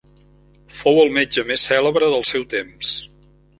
Fou 0.77 1.01
el 1.01 1.13
metge 1.17 1.45
més 1.51 1.67
cèlebre 1.73 2.11
del 2.17 2.27
seu 2.33 2.49
temps. 2.57 2.97